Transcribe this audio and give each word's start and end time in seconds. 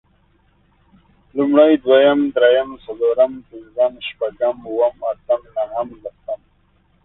لومړی، 1.37 1.71
دويم، 1.85 2.19
درېيم، 2.35 2.69
څلورم، 2.85 3.33
پنځم، 3.49 3.93
شپږم، 4.07 4.57
اووم، 4.69 4.95
اتم 5.11 5.41
نهم، 5.55 5.89
لسم 6.03 6.39